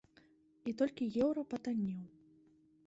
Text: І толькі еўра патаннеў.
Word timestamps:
І 0.71 0.73
толькі 0.81 1.11
еўра 1.27 1.45
патаннеў. 1.53 2.03